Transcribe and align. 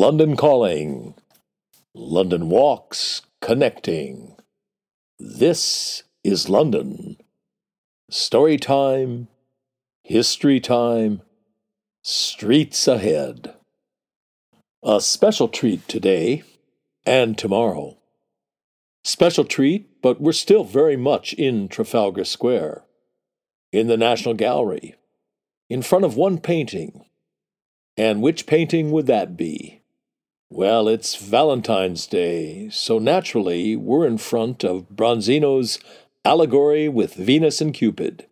London 0.00 0.36
Calling, 0.36 1.14
London 1.92 2.48
Walks 2.48 3.22
Connecting. 3.40 4.36
This 5.18 6.04
is 6.22 6.48
London. 6.48 7.16
Story 8.08 8.58
time, 8.58 9.26
history 10.04 10.60
time, 10.60 11.22
streets 12.04 12.86
ahead. 12.86 13.54
A 14.84 15.00
special 15.00 15.48
treat 15.48 15.88
today 15.88 16.44
and 17.04 17.36
tomorrow. 17.36 17.98
Special 19.02 19.44
treat, 19.44 20.00
but 20.00 20.20
we're 20.20 20.30
still 20.30 20.62
very 20.62 20.96
much 20.96 21.32
in 21.32 21.66
Trafalgar 21.66 22.24
Square, 22.24 22.84
in 23.72 23.88
the 23.88 23.96
National 23.96 24.34
Gallery, 24.34 24.94
in 25.68 25.82
front 25.82 26.04
of 26.04 26.14
one 26.16 26.38
painting. 26.38 27.04
And 27.96 28.22
which 28.22 28.46
painting 28.46 28.92
would 28.92 29.08
that 29.08 29.36
be? 29.36 29.77
Well, 30.50 30.88
it's 30.88 31.14
Valentine's 31.14 32.06
Day, 32.06 32.70
so 32.70 32.98
naturally 32.98 33.76
we're 33.76 34.06
in 34.06 34.16
front 34.16 34.64
of 34.64 34.88
Bronzino's 34.88 35.78
Allegory 36.24 36.88
with 36.88 37.12
Venus 37.12 37.60
and 37.60 37.74
Cupid. 37.74 38.26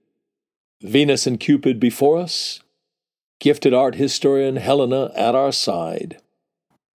Venus 0.80 1.26
and 1.26 1.38
Cupid 1.38 1.78
before 1.78 2.16
us, 2.16 2.60
gifted 3.38 3.74
art 3.74 3.96
historian 3.96 4.56
Helena 4.56 5.12
at 5.14 5.34
our 5.34 5.52
side. 5.52 6.16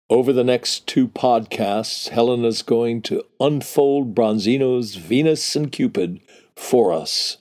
Over 0.08 0.32
the 0.32 0.44
next 0.44 0.86
two 0.86 1.08
podcasts, 1.08 2.10
Helena's 2.10 2.62
going 2.62 3.02
to 3.04 3.26
unfold 3.40 4.14
Bronzino's 4.14 4.98
Venus 4.98 5.56
and 5.56 5.72
Cupid 5.72 6.22
for 6.56 6.94
us, 6.94 7.38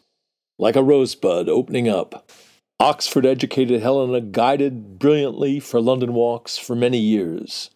like 0.59 0.77
a 0.77 0.83
rosebud 0.83 1.51
opening 1.51 1.91
up. 1.91 2.30
Oxford 2.79 3.24
educated 3.24 3.80
Helena 3.80 4.21
guided 4.21 4.99
brilliantly 4.99 5.60
for 5.60 5.80
London 5.80 6.13
walks 6.13 6.59
for 6.59 6.77
many 6.77 6.99
years. 6.99 7.71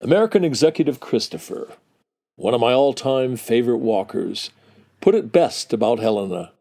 American 0.00 0.44
executive 0.44 0.98
Christopher, 0.98 1.74
one 2.34 2.54
of 2.54 2.60
my 2.60 2.72
all 2.72 2.94
time 2.94 3.36
favorite 3.36 3.78
walkers, 3.78 4.50
put 5.02 5.14
it 5.14 5.30
best 5.30 5.74
about 5.74 5.98
Helena. 5.98 6.52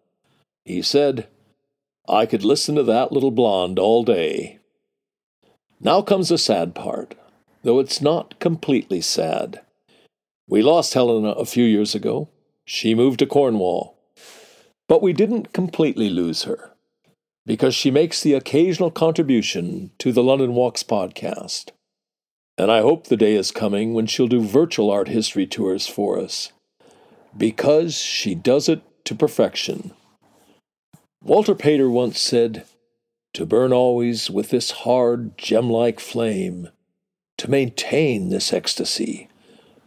He 0.65 0.81
said, 0.81 1.29
I 2.05 2.25
could 2.25 2.43
listen 2.43 2.75
to 2.75 2.83
that 2.83 3.13
little 3.13 3.31
blonde 3.31 3.79
all 3.79 4.03
day. 4.03 4.59
Now 5.79 6.01
comes 6.01 6.27
the 6.27 6.37
sad 6.37 6.75
part, 6.75 7.15
though 7.63 7.79
it's 7.79 8.01
not 8.01 8.37
completely 8.41 8.99
sad. 8.99 9.61
We 10.49 10.61
lost 10.61 10.95
Helena 10.95 11.29
a 11.29 11.45
few 11.45 11.63
years 11.63 11.95
ago. 11.95 12.27
She 12.65 12.93
moved 12.93 13.19
to 13.19 13.25
Cornwall. 13.25 13.97
But 14.89 15.01
we 15.01 15.13
didn't 15.13 15.53
completely 15.53 16.09
lose 16.09 16.43
her 16.43 16.73
because 17.47 17.73
she 17.73 17.89
makes 17.89 18.21
the 18.21 18.33
occasional 18.33 18.91
contribution 18.91 19.89
to 19.97 20.11
the 20.11 20.21
London 20.21 20.53
Walks 20.53 20.83
podcast. 20.83 21.69
And 22.57 22.69
I 22.69 22.81
hope 22.81 23.07
the 23.07 23.15
day 23.15 23.35
is 23.35 23.51
coming 23.51 23.93
when 23.93 24.05
she'll 24.05 24.27
do 24.27 24.41
virtual 24.41 24.91
art 24.91 25.07
history 25.07 25.47
tours 25.47 25.87
for 25.87 26.19
us, 26.19 26.51
because 27.35 27.95
she 27.95 28.35
does 28.35 28.67
it 28.67 28.81
to 29.05 29.15
perfection. 29.15 29.93
Walter 31.23 31.55
Pater 31.55 31.89
once 31.89 32.19
said, 32.19 32.65
To 33.33 33.45
burn 33.45 33.71
always 33.71 34.29
with 34.29 34.49
this 34.49 34.71
hard, 34.71 35.37
gem 35.37 35.69
like 35.69 36.01
flame, 36.01 36.67
to 37.37 37.49
maintain 37.49 38.27
this 38.27 38.51
ecstasy, 38.51 39.29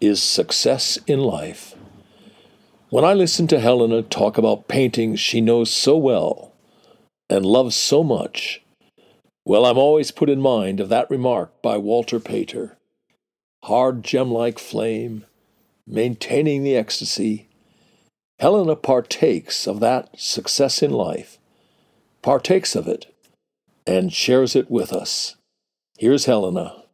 is 0.01 0.23
success 0.23 0.99
in 1.07 1.21
life. 1.21 1.75
When 2.89 3.05
I 3.05 3.13
listen 3.13 3.47
to 3.49 3.61
Helena 3.61 4.01
talk 4.03 4.39
about 4.39 4.67
paintings 4.67 5.21
she 5.21 5.43
knows 5.43 5.71
so 5.71 5.99
well, 5.99 6.50
and 7.31 7.47
loves 7.47 7.77
so 7.77 8.05
much, 8.05 8.61
well, 9.47 9.65
I'm 9.65 9.79
always 9.79 10.11
put 10.11 10.29
in 10.29 10.43
mind 10.43 10.81
of 10.81 10.91
that 10.91 11.09
remark 11.09 11.63
by 11.63 11.79
Walter 11.79 12.21
Pater 12.21 12.77
hard 13.65 14.03
gem 14.03 14.31
like 14.31 14.59
flame, 14.59 15.25
maintaining 15.87 16.63
the 16.63 16.77
ecstasy. 16.77 17.49
Helena 18.39 18.75
partakes 18.75 19.67
of 19.67 19.81
that 19.81 20.19
success 20.19 20.83
in 20.83 20.91
life, 20.91 21.39
partakes 22.23 22.75
of 22.75 22.89
it, 22.89 23.15
and 23.87 24.13
shares 24.13 24.57
it 24.57 24.71
with 24.71 24.93
us. 24.93 25.37
Here's 25.99 26.25
Helena. 26.25 26.85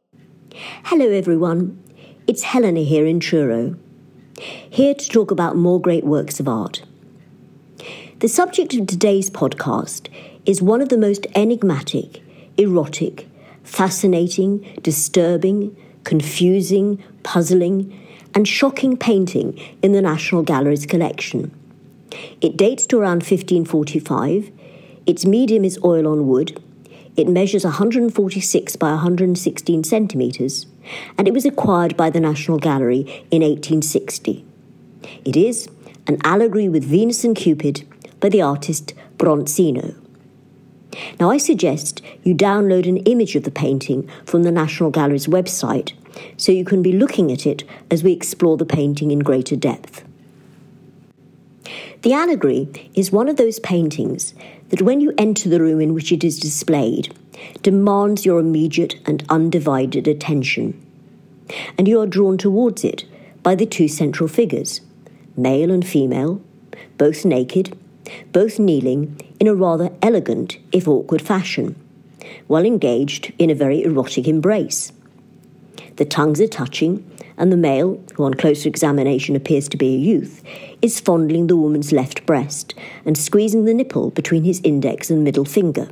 Hello, 0.84 1.08
everyone. 1.08 1.82
It's 2.26 2.42
Helena 2.42 2.80
here 2.80 3.06
in 3.06 3.20
Truro, 3.20 3.76
here 4.38 4.94
to 4.94 5.08
talk 5.08 5.30
about 5.30 5.56
more 5.56 5.80
great 5.80 6.04
works 6.04 6.40
of 6.40 6.48
art. 6.48 6.82
The 8.18 8.28
subject 8.28 8.72
of 8.72 8.86
today's 8.86 9.28
podcast 9.28 10.08
is 10.46 10.62
one 10.62 10.80
of 10.80 10.88
the 10.88 10.96
most 10.96 11.26
enigmatic, 11.34 12.22
erotic, 12.56 13.28
fascinating, 13.62 14.66
disturbing, 14.80 15.76
confusing, 16.02 17.04
puzzling, 17.24 17.94
and 18.34 18.48
shocking 18.48 18.96
painting 18.96 19.60
in 19.82 19.92
the 19.92 20.00
National 20.00 20.42
Gallery's 20.42 20.86
collection. 20.86 21.50
It 22.40 22.56
dates 22.56 22.86
to 22.86 22.98
around 22.98 23.18
1545. 23.18 24.50
Its 25.04 25.26
medium 25.26 25.62
is 25.62 25.78
oil 25.84 26.06
on 26.06 26.26
wood. 26.26 26.58
It 27.18 27.28
measures 27.28 27.64
146 27.64 28.76
by 28.76 28.92
116 28.92 29.84
centimetres, 29.84 30.64
and 31.18 31.28
it 31.28 31.34
was 31.34 31.44
acquired 31.44 31.98
by 31.98 32.08
the 32.08 32.20
National 32.20 32.58
Gallery 32.58 33.00
in 33.30 33.42
1860. 33.42 34.42
It 35.26 35.36
is 35.36 35.68
an 36.06 36.16
allegory 36.24 36.70
with 36.70 36.82
Venus 36.82 37.22
and 37.22 37.36
Cupid 37.36 37.86
by 38.20 38.28
the 38.28 38.42
artist 38.42 38.94
Bronzino. 39.18 39.94
Now, 41.20 41.30
I 41.30 41.36
suggest 41.36 42.00
you 42.22 42.34
download 42.34 42.88
an 42.88 42.98
image 42.98 43.36
of 43.36 43.42
the 43.42 43.50
painting 43.50 44.08
from 44.24 44.42
the 44.42 44.52
National 44.52 44.90
Gallery's 44.90 45.26
website 45.26 45.92
so 46.36 46.52
you 46.52 46.64
can 46.64 46.82
be 46.82 46.92
looking 46.92 47.30
at 47.30 47.46
it 47.46 47.64
as 47.90 48.02
we 48.02 48.12
explore 48.12 48.56
the 48.56 48.64
painting 48.64 49.10
in 49.10 49.18
greater 49.18 49.56
depth. 49.56 50.04
The 52.02 52.12
allegory 52.12 52.68
is 52.94 53.10
one 53.10 53.28
of 53.28 53.36
those 53.36 53.58
paintings 53.58 54.32
that, 54.68 54.82
when 54.82 55.00
you 55.00 55.12
enter 55.18 55.48
the 55.48 55.60
room 55.60 55.80
in 55.80 55.92
which 55.92 56.12
it 56.12 56.24
is 56.24 56.38
displayed, 56.38 57.14
demands 57.62 58.24
your 58.24 58.38
immediate 58.38 58.96
and 59.06 59.24
undivided 59.28 60.08
attention. 60.08 60.80
And 61.76 61.86
you 61.86 62.00
are 62.00 62.06
drawn 62.06 62.38
towards 62.38 62.84
it 62.84 63.04
by 63.42 63.54
the 63.54 63.66
two 63.66 63.88
central 63.88 64.28
figures, 64.28 64.80
male 65.36 65.70
and 65.70 65.86
female, 65.86 66.40
both 66.96 67.24
naked 67.24 67.76
both 68.32 68.58
kneeling 68.58 69.20
in 69.40 69.46
a 69.46 69.54
rather 69.54 69.90
elegant, 70.02 70.58
if 70.72 70.88
awkward 70.88 71.22
fashion, 71.22 71.74
while 72.46 72.64
engaged 72.64 73.32
in 73.38 73.50
a 73.50 73.54
very 73.54 73.82
erotic 73.82 74.28
embrace. 74.28 74.92
The 75.96 76.04
tongues 76.04 76.40
are 76.40 76.48
touching, 76.48 77.10
and 77.38 77.50
the 77.50 77.56
male, 77.56 78.02
who 78.14 78.24
on 78.24 78.34
closer 78.34 78.68
examination 78.68 79.36
appears 79.36 79.68
to 79.68 79.76
be 79.76 79.94
a 79.94 79.98
youth, 79.98 80.42
is 80.82 81.00
fondling 81.00 81.46
the 81.46 81.56
woman's 81.56 81.92
left 81.92 82.24
breast 82.26 82.74
and 83.04 83.16
squeezing 83.16 83.64
the 83.64 83.74
nipple 83.74 84.10
between 84.10 84.44
his 84.44 84.60
index 84.62 85.10
and 85.10 85.24
middle 85.24 85.44
finger. 85.44 85.88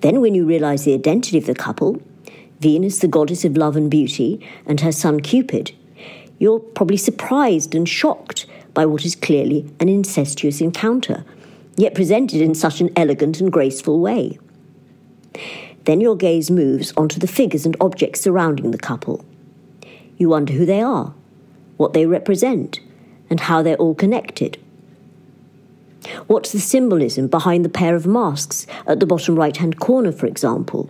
Then, 0.00 0.20
when 0.20 0.34
you 0.34 0.46
realize 0.46 0.84
the 0.84 0.94
identity 0.94 1.38
of 1.38 1.46
the 1.46 1.54
couple, 1.54 2.00
Venus, 2.60 2.98
the 2.98 3.08
goddess 3.08 3.44
of 3.44 3.56
love 3.56 3.76
and 3.76 3.90
beauty, 3.90 4.44
and 4.66 4.80
her 4.80 4.92
son 4.92 5.20
Cupid, 5.20 5.72
you're 6.38 6.60
probably 6.60 6.96
surprised 6.96 7.74
and 7.74 7.88
shocked 7.88 8.46
by 8.78 8.86
what 8.86 9.04
is 9.04 9.16
clearly 9.16 9.68
an 9.80 9.88
incestuous 9.88 10.60
encounter, 10.60 11.24
yet 11.76 11.96
presented 11.96 12.40
in 12.40 12.54
such 12.54 12.80
an 12.80 12.88
elegant 12.94 13.40
and 13.40 13.50
graceful 13.50 13.98
way. 13.98 14.38
Then 15.82 16.00
your 16.00 16.14
gaze 16.14 16.48
moves 16.48 16.92
onto 16.96 17.18
the 17.18 17.26
figures 17.26 17.66
and 17.66 17.76
objects 17.80 18.20
surrounding 18.20 18.70
the 18.70 18.78
couple. 18.78 19.24
You 20.16 20.28
wonder 20.28 20.52
who 20.52 20.64
they 20.64 20.80
are, 20.80 21.12
what 21.76 21.92
they 21.92 22.06
represent, 22.06 22.78
and 23.28 23.40
how 23.40 23.62
they're 23.62 23.74
all 23.78 23.96
connected. 23.96 24.62
What's 26.28 26.52
the 26.52 26.60
symbolism 26.60 27.26
behind 27.26 27.64
the 27.64 27.68
pair 27.80 27.96
of 27.96 28.06
masks 28.06 28.64
at 28.86 29.00
the 29.00 29.06
bottom 29.06 29.34
right 29.34 29.56
hand 29.56 29.80
corner, 29.80 30.12
for 30.12 30.26
example? 30.26 30.88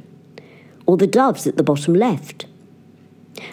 Or 0.84 0.98
the 0.98 1.06
doves 1.06 1.46
at 1.46 1.56
the 1.56 1.62
bottom 1.62 1.94
left? 1.94 2.44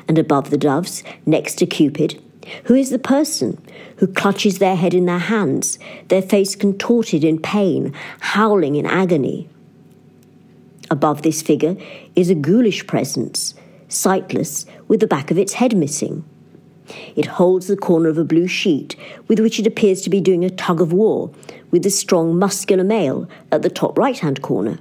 And 0.10 0.20
above 0.20 0.50
the 0.50 0.58
doves, 0.58 1.06
next 1.26 1.56
to 1.60 1.66
Cupid, 1.66 2.22
who 2.66 2.76
is 2.76 2.90
the 2.90 3.00
person 3.00 3.62
who 3.98 4.08
clutches 4.08 4.60
their 4.60 4.76
head 4.76 4.94
in 4.94 5.06
their 5.06 5.20
hands, 5.20 5.80
their 6.08 6.22
face 6.22 6.56
contorted 6.56 7.24
in 7.24 7.40
pain, 7.40 7.94
howling 8.20 8.76
in 8.76 8.86
agony? 8.86 9.50
Above 10.92 11.22
this 11.22 11.42
figure 11.42 11.76
is 12.16 12.30
a 12.30 12.36
ghoulish 12.36 12.86
presence, 12.86 13.56
sightless, 13.88 14.66
with 14.88 15.00
the 15.00 15.08
back 15.08 15.32
of 15.32 15.38
its 15.38 15.54
head 15.54 15.76
missing. 15.76 16.24
It 17.16 17.26
holds 17.26 17.68
the 17.68 17.78
corner 17.78 18.10
of 18.10 18.18
a 18.18 18.24
blue 18.24 18.48
sheet 18.48 18.96
with 19.28 19.40
which 19.40 19.60
it 19.60 19.66
appears 19.66 20.02
to 20.02 20.10
be 20.10 20.22
doing 20.22 20.46
a 20.46 20.50
tug 20.50 20.82
of 20.82 20.94
war 20.94 21.32
with 21.72 21.84
the 21.84 21.90
strong, 21.90 22.38
muscular 22.38 22.84
male 22.84 23.28
at 23.52 23.64
the 23.64 23.70
top 23.70 23.98
right 23.98 24.20
hand 24.20 24.42
corner. 24.42 24.80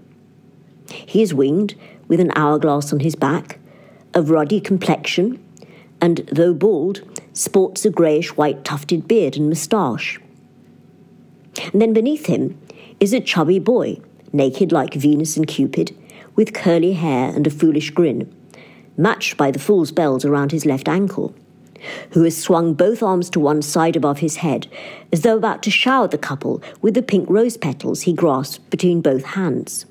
He 0.91 1.23
is 1.23 1.33
winged 1.33 1.75
with 2.09 2.21
an 2.21 2.33
hourglass 2.37 2.93
on 2.93 3.01
his 3.01 3.15
back, 3.15 3.59
of 4.13 4.31
ruddy 4.31 4.61
complexion, 4.61 5.44
and 6.05 6.19
though 6.31 6.53
bald, 6.53 7.01
sports 7.33 7.87
a 7.87 7.91
greyish 7.91 8.37
white 8.37 8.63
tufted 8.63 9.09
beard 9.09 9.39
and 9.39 9.49
moustache. 9.49 10.21
And 11.73 11.81
then 11.81 11.95
beneath 11.95 12.27
him 12.27 12.61
is 13.01 13.15
a 13.15 13.21
chubby 13.21 13.59
boy, 13.59 14.01
naked 14.31 14.71
like 14.71 14.93
Venus 14.93 15.39
and 15.39 15.47
Cupid, 15.47 15.97
with 16.37 16.53
curly 16.53 16.93
hair 16.93 17.35
and 17.35 17.47
a 17.47 17.51
foolish 17.51 17.89
grin, 17.89 18.31
matched 18.99 19.39
by 19.39 19.51
the 19.51 19.59
fool's 19.59 19.93
bells 19.93 20.27
around 20.27 20.53
his 20.53 20.67
left 20.67 20.89
ankle, 20.89 21.35
who 22.11 22.23
has 22.25 22.37
swung 22.37 22.75
both 22.75 23.03
arms 23.03 23.31
to 23.31 23.41
one 23.41 23.63
side 23.63 23.97
above 23.97 24.19
his 24.19 24.37
head, 24.37 24.67
as 25.11 25.23
though 25.23 25.39
about 25.39 25.63
to 25.63 25.71
shower 25.71 26.07
the 26.07 26.19
couple 26.19 26.63
with 26.83 26.93
the 26.93 27.03
pink 27.03 27.31
rose 27.31 27.57
petals 27.57 28.03
he 28.03 28.13
grasped 28.13 28.69
between 28.69 29.01
both 29.01 29.25
hands. 29.25 29.87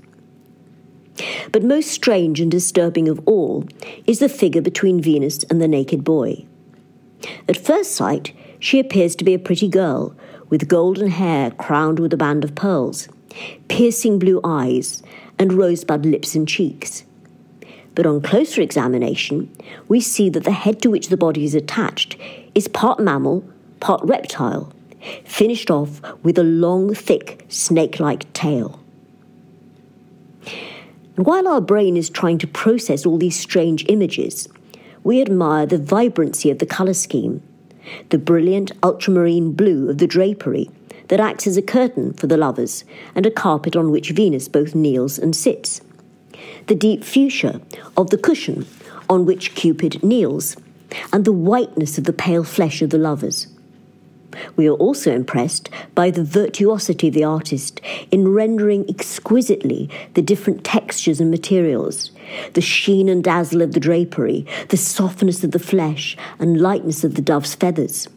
But 1.52 1.64
most 1.64 1.90
strange 1.90 2.40
and 2.40 2.50
disturbing 2.50 3.08
of 3.08 3.22
all 3.26 3.68
is 4.08 4.20
the 4.20 4.30
figure 4.30 4.62
between 4.62 5.02
Venus 5.02 5.44
and 5.44 5.62
the 5.62 5.68
naked 5.68 6.04
boy. 6.04 6.46
At 7.48 7.58
first 7.58 7.94
sight, 7.94 8.34
she 8.60 8.80
appears 8.80 9.16
to 9.18 9.24
be 9.24 9.34
a 9.34 9.40
pretty 9.40 9.68
girl, 9.68 10.16
with 10.50 10.68
golden 10.68 11.10
hair 11.10 11.52
crowned 11.52 12.00
with 12.00 12.14
a 12.14 12.18
band 12.18 12.44
of 12.44 12.56
pearls, 12.56 13.08
piercing 13.68 14.20
blue 14.20 14.40
eyes, 14.44 15.04
and 15.40 15.54
rosebud 15.54 16.06
lips 16.06 16.36
and 16.36 16.48
cheeks. 16.48 17.04
But 17.96 18.06
on 18.06 18.22
closer 18.22 18.62
examination, 18.62 19.56
we 19.88 20.02
see 20.02 20.30
that 20.30 20.44
the 20.44 20.52
head 20.52 20.82
to 20.82 20.90
which 20.90 21.10
the 21.10 21.18
body 21.18 21.46
is 21.46 21.56
attached 21.56 22.18
is 22.56 22.68
part 22.68 23.00
mammal, 23.00 23.44
part 23.80 24.02
reptile, 24.04 24.74
finished 25.26 25.70
off 25.70 26.02
with 26.24 26.38
a 26.38 26.44
long, 26.44 26.94
thick, 26.94 27.46
snake 27.50 28.00
like 28.00 28.32
tail. 28.34 28.83
While 31.16 31.48
our 31.48 31.62
brain 31.62 31.96
is 31.96 32.10
trying 32.10 32.40
to 32.40 32.48
process 32.48 33.06
all 33.06 33.18
these 33.18 33.40
strange 33.40 33.86
images, 33.88 34.50
we 35.04 35.22
admire 35.22 35.66
the 35.66 35.78
vibrancy 35.78 36.50
of 36.50 36.58
the 36.60 36.66
colour 36.66 36.96
scheme, 36.96 37.44
the 38.10 38.18
brilliant 38.18 38.72
ultramarine 38.82 39.52
blue 39.52 39.90
of 39.90 40.00
the 40.00 40.08
drapery 40.08 40.72
that 41.10 41.20
acts 41.20 41.46
as 41.46 41.56
a 41.56 41.62
curtain 41.62 42.14
for 42.14 42.26
the 42.26 42.38
lovers 42.38 42.84
and 43.14 43.26
a 43.26 43.32
carpet 43.32 43.76
on 43.76 43.92
which 43.92 44.10
Venus 44.10 44.48
both 44.48 44.74
kneels 44.74 45.20
and 45.20 45.36
sits 45.36 45.82
the 46.68 46.76
deep 46.76 47.04
fuchsia 47.04 47.62
of 47.96 48.10
the 48.10 48.18
cushion 48.18 48.66
on 49.10 49.26
which 49.26 49.54
Cupid 49.54 50.04
kneels, 50.04 50.56
and 51.12 51.26
the 51.26 51.32
whiteness 51.32 51.98
of 51.98 52.06
the 52.06 52.14
pale 52.14 52.44
flesh 52.44 52.82
of 52.82 52.90
the 52.90 52.98
lovers. 52.98 53.48
We 54.56 54.68
are 54.68 54.74
also 54.74 55.12
impressed 55.14 55.70
by 55.96 56.12
the 56.12 56.24
virtuosity 56.24 57.08
of 57.10 57.14
the 57.14 57.24
artist 57.24 57.82
in 58.12 58.34
rendering 58.34 58.86
exquisitely 58.90 59.90
the 60.14 60.22
different 60.22 60.64
textures 60.64 61.20
and 61.20 61.32
materials, 61.32 62.12
the 62.54 62.62
sheen 62.62 63.10
and 63.10 63.24
dazzle 63.24 63.62
of 63.62 63.74
the 63.74 63.80
drapery, 63.80 64.46
the 64.70 64.78
softness 64.78 65.44
of 65.44 65.52
the 65.52 65.60
flesh, 65.60 66.18
and 66.40 66.62
lightness 66.62 67.04
of 67.04 67.16
the 67.16 67.22
dove's 67.22 67.56
feathers. 67.56 68.08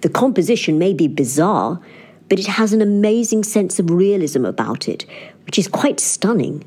The 0.00 0.08
composition 0.08 0.78
may 0.78 0.92
be 0.92 1.08
bizarre, 1.08 1.80
but 2.28 2.38
it 2.38 2.46
has 2.46 2.72
an 2.72 2.82
amazing 2.82 3.44
sense 3.44 3.78
of 3.78 3.90
realism 3.90 4.44
about 4.44 4.88
it, 4.88 5.04
which 5.44 5.58
is 5.58 5.68
quite 5.68 6.00
stunning. 6.00 6.64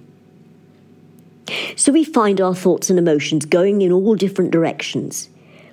So 1.76 1.92
we 1.92 2.04
find 2.04 2.40
our 2.40 2.56
thoughts 2.56 2.90
and 2.90 3.00
emotions 3.00 3.46
going 3.46 3.82
in 3.82 3.92
all 3.92 4.16
different 4.16 4.52
directions. 4.52 5.30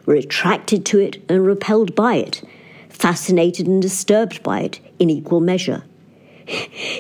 We're 0.07 0.17
attracted 0.17 0.87
to 0.87 0.99
it 1.01 1.23
and 1.29 1.45
repelled 1.45 1.95
by 1.95 2.17
it, 2.17 2.43
fascinated 2.97 3.67
and 3.67 3.83
disturbed 3.83 4.43
by 4.43 4.61
it 4.61 4.81
in 4.99 5.11
equal 5.11 5.41
measure. 5.41 5.85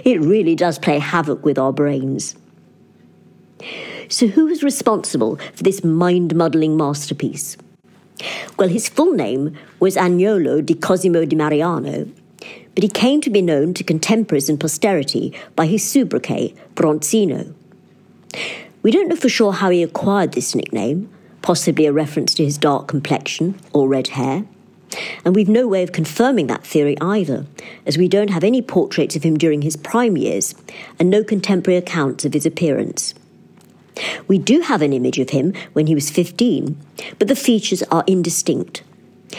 It 0.04 0.20
really 0.20 0.54
does 0.54 0.78
play 0.78 0.98
havoc 0.98 1.44
with 1.44 1.58
our 1.58 1.72
brains. 1.72 2.37
So, 4.08 4.26
who 4.28 4.46
was 4.46 4.62
responsible 4.62 5.37
for 5.54 5.62
this 5.62 5.82
mind 5.82 6.34
muddling 6.37 6.76
masterpiece? 6.76 7.56
Well, 8.56 8.69
his 8.69 8.88
full 8.88 9.12
name 9.12 9.56
was 9.81 9.96
Agnolo 9.96 10.64
di 10.64 10.75
Cosimo 10.75 11.25
di 11.25 11.37
Mariano, 11.37 12.08
but 12.75 12.82
he 12.82 12.88
came 12.88 13.20
to 13.22 13.31
be 13.31 13.42
known 13.42 13.75
to 13.75 13.84
contemporaries 13.84 14.49
and 14.49 14.60
posterity 14.60 15.32
by 15.56 15.66
his 15.66 15.82
sobriquet, 15.82 16.54
Bronzino. 16.75 17.52
We 18.82 18.90
don't 18.90 19.08
know 19.08 19.16
for 19.16 19.28
sure 19.28 19.52
how 19.52 19.70
he 19.70 19.82
acquired 19.82 20.32
this 20.32 20.54
nickname, 20.54 21.10
possibly 21.42 21.87
a 21.87 21.92
reference 21.92 22.34
to 22.34 22.44
his 22.44 22.58
dark 22.58 22.87
complexion 22.87 23.58
or 23.72 23.88
red 23.88 24.08
hair. 24.08 24.44
And 25.25 25.35
we've 25.35 25.49
no 25.49 25.67
way 25.67 25.83
of 25.83 25.93
confirming 25.93 26.47
that 26.47 26.65
theory 26.65 26.97
either, 27.00 27.47
as 27.85 27.99
we 27.99 28.09
don't 28.09 28.31
have 28.31 28.44
any 28.44 28.62
portraits 28.62 29.17
of 29.17 29.23
him 29.23 29.37
during 29.37 29.62
his 29.62 29.77
prime 29.77 30.17
years 30.17 30.55
and 30.99 31.11
no 31.11 31.25
contemporary 31.25 31.77
accounts 31.77 32.25
of 32.25 32.33
his 32.33 32.47
appearance. 32.47 33.15
We 34.29 34.38
do 34.38 34.61
have 34.61 34.83
an 34.83 34.93
image 34.93 35.19
of 35.19 35.31
him 35.31 35.55
when 35.73 35.87
he 35.87 35.94
was 35.94 36.11
15, 36.11 36.77
but 37.19 37.29
the 37.29 37.37
features 37.37 37.83
are 37.85 38.05
indistinct. 38.06 38.83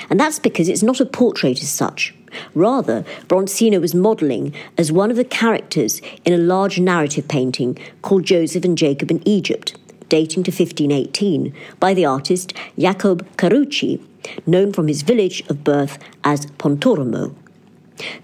And 0.10 0.20
that's 0.20 0.40
because 0.40 0.68
it's 0.68 0.84
not 0.84 1.00
a 1.00 1.06
portrait 1.06 1.62
as 1.62 1.70
such. 1.70 2.14
Rather, 2.54 3.06
Bronzino 3.28 3.80
was 3.80 3.96
modelling 3.96 4.54
as 4.78 4.92
one 4.92 5.10
of 5.10 5.18
the 5.18 5.24
characters 5.24 6.02
in 6.26 6.34
a 6.34 6.38
large 6.38 6.80
narrative 6.80 7.28
painting 7.28 7.78
called 8.02 8.26
Joseph 8.26 8.66
and 8.66 8.78
Jacob 8.78 9.12
in 9.12 9.26
Egypt, 9.28 9.78
dating 10.10 10.44
to 10.44 10.52
1518, 10.52 11.54
by 11.80 11.94
the 11.94 12.06
artist 12.06 12.54
Jacopo 12.78 13.26
Carucci, 13.38 14.02
known 14.46 14.74
from 14.74 14.88
his 14.88 15.02
village 15.02 15.42
of 15.50 15.64
birth 15.64 15.98
as 16.24 16.46
Pontormo. 16.46 17.36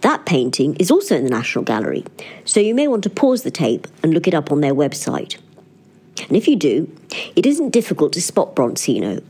That 0.02 0.26
painting 0.26 0.76
is 0.76 0.92
also 0.92 1.16
in 1.16 1.24
the 1.24 1.30
National 1.30 1.64
Gallery, 1.64 2.06
so 2.46 2.60
you 2.60 2.76
may 2.76 2.88
want 2.88 3.04
to 3.04 3.10
pause 3.10 3.44
the 3.44 3.52
tape 3.52 3.88
and 4.04 4.14
look 4.14 4.28
it 4.28 4.34
up 4.34 4.52
on 4.52 4.62
their 4.62 4.76
website. 4.76 5.38
And 6.28 6.38
if 6.38 6.48
you 6.48 6.56
do, 6.56 6.96
it 7.36 7.46
isn't 7.46 7.72
difficult 7.72 8.14
to 8.14 8.22
spot 8.22 8.56
Bronzino. 8.56 9.24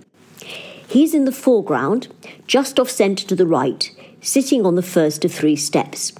He's 0.87 1.13
in 1.13 1.25
the 1.25 1.31
foreground, 1.31 2.07
just 2.45 2.79
off 2.79 2.89
centre 2.89 3.25
to 3.27 3.35
the 3.35 3.47
right, 3.47 3.89
sitting 4.21 4.65
on 4.65 4.75
the 4.75 4.81
first 4.81 5.25
of 5.25 5.33
three 5.33 5.55
steps, 5.55 6.13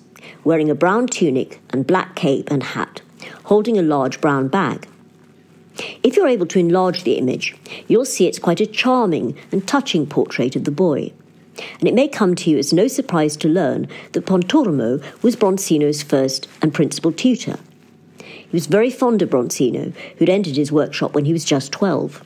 wearing 0.44 0.70
a 0.70 0.76
brown 0.76 1.08
tunic 1.08 1.60
and 1.70 1.86
black 1.86 2.16
cape 2.16 2.50
and 2.50 2.64
hat, 2.64 3.02
holding 3.46 3.78
a 3.78 3.84
large 3.84 4.20
brown 4.22 4.48
bag. 4.48 4.88
If 6.04 6.16
you're 6.16 6.28
able 6.28 6.46
to 6.48 6.60
enlarge 6.60 7.04
the 7.04 7.18
image, 7.18 7.56
you'll 7.88 8.06
see 8.06 8.28
it's 8.28 8.40
quite 8.40 8.62
a 8.62 8.66
charming 8.66 9.36
and 9.52 9.68
touching 9.68 10.06
portrait 10.06 10.56
of 10.56 10.66
the 10.66 10.72
boy. 10.72 11.12
And 11.80 11.88
it 11.88 11.94
may 11.94 12.08
come 12.08 12.36
to 12.36 12.50
you 12.50 12.58
as 12.58 12.74
no 12.74 12.88
surprise 12.88 13.38
to 13.38 13.48
learn 13.48 13.88
that 14.12 14.26
Pontormo 14.26 15.04
was 15.22 15.36
Bronzino's 15.36 16.04
first 16.04 16.48
and 16.62 16.74
principal 16.74 17.12
tutor. 17.12 17.60
He 18.18 18.50
was 18.52 18.68
very 18.68 18.90
fond 18.90 19.22
of 19.22 19.30
Bronzino, 19.30 19.94
who'd 20.18 20.30
entered 20.30 20.56
his 20.56 20.72
workshop 20.72 21.14
when 21.14 21.26
he 21.26 21.34
was 21.34 21.46
just 21.46 21.72
12 21.72 22.24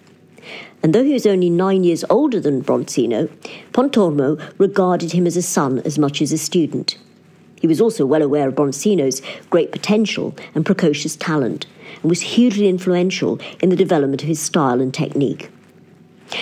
and 0.83 0.93
though 0.93 1.03
he 1.03 1.13
was 1.13 1.25
only 1.25 1.49
nine 1.49 1.83
years 1.83 2.05
older 2.09 2.39
than 2.39 2.63
Bronzino, 2.63 3.29
Pontormo 3.73 4.39
regarded 4.57 5.11
him 5.11 5.25
as 5.25 5.35
a 5.35 5.41
son 5.41 5.79
as 5.79 5.97
much 5.97 6.21
as 6.21 6.31
a 6.31 6.37
student. 6.37 6.97
He 7.59 7.67
was 7.67 7.81
also 7.81 8.05
well 8.05 8.21
aware 8.21 8.47
of 8.47 8.55
Bronzino's 8.55 9.21
great 9.49 9.71
potential 9.71 10.35
and 10.53 10.65
precocious 10.65 11.15
talent, 11.15 11.65
and 12.01 12.09
was 12.09 12.21
hugely 12.21 12.67
influential 12.67 13.39
in 13.61 13.69
the 13.69 13.75
development 13.75 14.21
of 14.21 14.27
his 14.27 14.39
style 14.39 14.81
and 14.81 14.93
technique. 14.93 15.49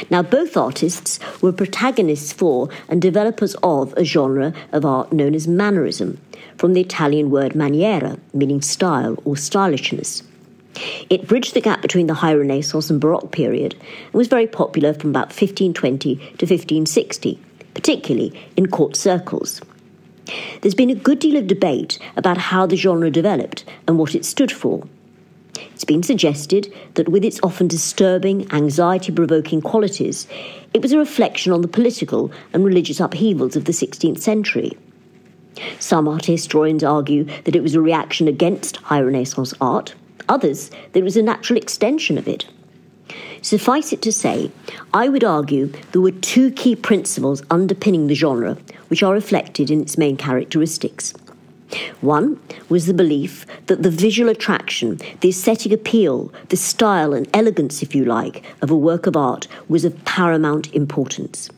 Now, 0.10 0.24
both 0.24 0.58
artists 0.58 1.20
were 1.42 1.52
protagonists 1.52 2.34
for 2.34 2.70
and 2.90 3.02
developers 3.02 3.56
of 3.62 3.94
a 3.96 4.04
genre 4.04 4.54
of 4.72 4.86
art 4.86 5.14
known 5.14 5.36
as 5.36 5.48
mannerism, 5.48 6.20
from 6.58 6.74
the 6.74 6.82
Italian 6.82 7.30
word 7.30 7.54
maniera, 7.54 8.20
meaning 8.34 8.62
style 8.62 9.18
or 9.26 9.36
stylishness. 9.36 10.24
It 11.10 11.28
bridged 11.28 11.54
the 11.54 11.62
gap 11.62 11.82
between 11.82 12.08
the 12.08 12.16
High 12.16 12.34
Renaissance 12.34 12.90
and 12.90 13.00
Baroque 13.00 13.32
period 13.32 13.76
and 14.06 14.14
was 14.14 14.28
very 14.28 14.48
popular 14.48 14.94
from 14.94 15.12
about 15.12 15.28
1520 15.28 16.16
to 16.16 16.22
1560, 16.22 17.40
particularly 17.74 18.34
in 18.58 18.68
court 18.68 18.96
circles. 18.96 19.62
There's 20.62 20.76
been 20.76 20.90
a 20.90 20.96
good 20.96 21.20
deal 21.20 21.38
of 21.38 21.48
debate 21.48 22.00
about 22.18 22.38
how 22.38 22.66
the 22.66 22.76
genre 22.76 23.12
developed 23.12 23.64
and 23.88 23.98
what 23.98 24.16
it 24.16 24.26
stood 24.26 24.52
for. 24.52 24.88
It's 25.74 25.86
been 25.86 26.04
suggested 26.04 26.74
that 26.96 27.10
with 27.10 27.24
its 27.24 27.40
often 27.44 27.68
disturbing, 27.68 28.52
anxiety 28.52 29.12
provoking 29.12 29.62
qualities, 29.62 30.28
it 30.74 30.82
was 30.82 30.92
a 30.92 30.98
reflection 30.98 31.52
on 31.52 31.62
the 31.62 31.68
political 31.68 32.32
and 32.54 32.66
religious 32.66 33.00
upheavals 33.00 33.56
of 33.56 33.66
the 33.66 33.72
16th 33.72 34.20
century. 34.20 34.78
Some 35.80 36.08
art 36.08 36.26
historians 36.26 36.84
argue 36.84 37.24
that 37.44 37.56
it 37.56 37.64
was 37.64 37.76
a 37.76 37.82
reaction 37.82 38.28
against 38.28 38.78
High 38.78 39.02
Renaissance 39.02 39.54
art, 39.62 39.96
others 40.28 40.70
that 40.70 41.00
it 41.00 41.04
was 41.04 41.18
a 41.18 41.22
natural 41.22 41.58
extension 41.58 42.18
of 42.18 42.28
it. 42.28 42.46
Suffice 43.42 43.94
it 43.94 44.02
to 44.02 44.12
say, 44.12 44.52
I 44.94 45.08
would 45.08 45.24
argue 45.24 45.72
there 45.92 46.02
were 46.02 46.12
two 46.12 46.52
key 46.52 46.76
principles 46.76 47.44
underpinning 47.52 48.08
the 48.08 48.16
genre, 48.16 48.58
which 48.88 49.04
are 49.04 49.14
reflected 49.14 49.70
in 49.70 49.82
its 49.82 49.98
main 49.98 50.18
characteristics. 50.18 51.14
One 52.02 52.40
was 52.70 52.86
the 52.86 52.94
belief 52.94 53.46
that 53.68 53.84
the 53.84 53.90
visual 53.90 54.30
attraction, 54.30 55.00
the 55.22 55.30
aesthetic 55.30 55.72
appeal, 55.72 56.32
the 56.50 56.58
style 56.58 57.14
and 57.14 57.28
elegance, 57.34 57.82
if 57.82 57.96
you 57.96 58.06
like, 58.06 58.44
of 58.62 58.72
a 58.72 58.76
work 58.76 59.08
of 59.08 59.16
art 59.16 59.48
was 59.68 59.86
of 59.86 60.04
paramount 60.06 60.74
importance. 60.74 61.50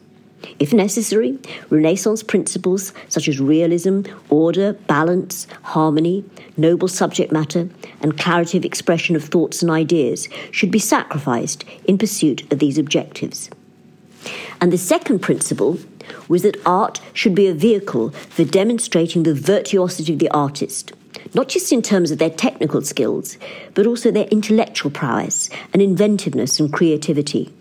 If 0.60 0.74
necessary, 0.74 1.38
Renaissance 1.70 2.24
principles 2.24 2.94
such 3.10 3.28
as 3.28 3.40
realism, 3.40 4.02
order, 4.30 4.74
balance, 4.74 5.48
harmony, 5.64 6.24
noble 6.56 6.88
subject 6.88 7.32
matter, 7.32 7.70
and 8.02 8.18
clarity 8.18 8.58
of 8.58 8.66
expression 8.66 9.16
of 9.16 9.24
thoughts 9.24 9.62
and 9.62 9.72
ideas 9.72 10.28
should 10.52 10.72
be 10.72 10.80
sacrificed 10.80 11.64
in 11.86 11.98
pursuit 11.98 12.52
of 12.52 12.60
these 12.60 12.78
objectives. 12.78 13.50
And 14.62 14.72
the 14.72 14.78
second 14.78 15.20
principle 15.20 15.80
was 16.28 16.44
that 16.44 16.60
art 16.66 17.02
should 17.14 17.36
be 17.36 17.48
a 17.48 17.54
vehicle 17.54 18.10
for 18.12 18.44
demonstrating 18.44 19.24
the 19.24 19.34
virtuosity 19.34 20.14
of 20.14 20.20
the 20.20 20.30
artist, 20.30 20.94
not 21.34 21.50
just 21.50 21.72
in 21.72 21.82
terms 21.82 22.12
of 22.12 22.18
their 22.18 22.30
technical 22.30 22.82
skills, 22.82 23.38
but 23.74 23.86
also 23.86 24.12
their 24.12 24.28
intellectual 24.28 24.92
prowess 24.92 25.50
and 25.74 25.82
inventiveness 25.82 26.60
and 26.60 26.72
creativity. 26.72 27.54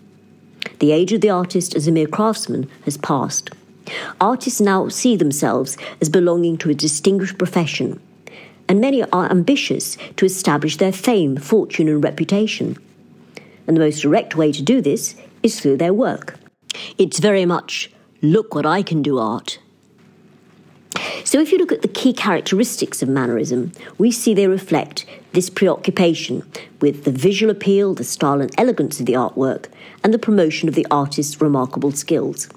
The 0.79 0.91
age 0.91 1.13
of 1.13 1.21
the 1.21 1.29
artist 1.29 1.75
as 1.75 1.87
a 1.87 1.91
mere 1.91 2.07
craftsman 2.07 2.69
has 2.85 2.97
passed. 2.97 3.49
Artists 4.19 4.61
now 4.61 4.89
see 4.89 5.15
themselves 5.15 5.77
as 6.01 6.09
belonging 6.09 6.57
to 6.57 6.69
a 6.69 6.75
distinguished 6.75 7.37
profession, 7.37 7.99
and 8.67 8.81
many 8.81 9.01
are 9.03 9.31
ambitious 9.31 9.97
to 10.17 10.25
establish 10.25 10.77
their 10.77 10.91
fame, 10.91 11.37
fortune, 11.37 11.87
and 11.87 12.03
reputation. 12.03 12.77
And 13.65 13.75
the 13.75 13.81
most 13.81 14.01
direct 14.01 14.35
way 14.35 14.51
to 14.51 14.61
do 14.61 14.81
this 14.81 15.15
is 15.41 15.59
through 15.59 15.77
their 15.77 15.93
work. 15.93 16.37
It's 16.97 17.19
very 17.19 17.45
much, 17.45 17.89
look 18.21 18.55
what 18.55 18.65
I 18.65 18.81
can 18.81 19.01
do 19.01 19.17
art. 19.19 19.59
So, 21.23 21.39
if 21.39 21.51
you 21.51 21.57
look 21.57 21.71
at 21.71 21.81
the 21.81 21.87
key 21.89 22.13
characteristics 22.13 23.01
of 23.01 23.09
mannerism, 23.09 23.73
we 23.97 24.11
see 24.11 24.33
they 24.33 24.47
reflect 24.47 25.05
this 25.33 25.49
preoccupation 25.49 26.41
with 26.79 27.03
the 27.03 27.11
visual 27.11 27.51
appeal, 27.51 27.93
the 27.93 28.03
style 28.03 28.39
and 28.39 28.53
elegance 28.57 28.99
of 28.99 29.05
the 29.05 29.13
artwork, 29.13 29.67
and 30.03 30.13
the 30.13 30.19
promotion 30.19 30.69
of 30.69 30.75
the 30.75 30.87
artist's 30.89 31.41
remarkable 31.41 31.91
skills. 31.91 32.47